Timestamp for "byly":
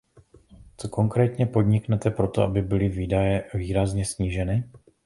2.61-2.89